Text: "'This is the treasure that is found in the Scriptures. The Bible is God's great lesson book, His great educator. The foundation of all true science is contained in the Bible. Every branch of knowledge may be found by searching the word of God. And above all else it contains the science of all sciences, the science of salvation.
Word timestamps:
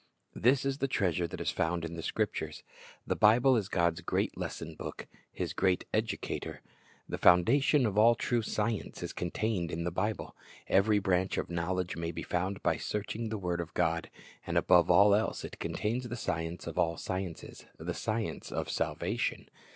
"'This 0.45 0.65
is 0.65 0.79
the 0.79 0.87
treasure 0.87 1.27
that 1.27 1.39
is 1.39 1.51
found 1.51 1.85
in 1.85 1.93
the 1.93 2.01
Scriptures. 2.01 2.63
The 3.05 3.15
Bible 3.15 3.55
is 3.55 3.69
God's 3.69 4.01
great 4.01 4.35
lesson 4.35 4.73
book, 4.73 5.05
His 5.31 5.53
great 5.53 5.85
educator. 5.93 6.61
The 7.07 7.19
foundation 7.19 7.85
of 7.85 7.99
all 7.99 8.15
true 8.15 8.41
science 8.41 9.03
is 9.03 9.13
contained 9.13 9.69
in 9.69 9.83
the 9.83 9.91
Bible. 9.91 10.35
Every 10.67 10.97
branch 10.97 11.37
of 11.37 11.51
knowledge 11.51 11.95
may 11.95 12.11
be 12.11 12.23
found 12.23 12.63
by 12.63 12.77
searching 12.77 13.29
the 13.29 13.37
word 13.37 13.61
of 13.61 13.75
God. 13.75 14.09
And 14.47 14.57
above 14.57 14.89
all 14.89 15.13
else 15.13 15.45
it 15.45 15.59
contains 15.59 16.09
the 16.09 16.15
science 16.15 16.65
of 16.65 16.79
all 16.79 16.97
sciences, 16.97 17.67
the 17.77 17.93
science 17.93 18.51
of 18.51 18.71
salvation. 18.71 19.49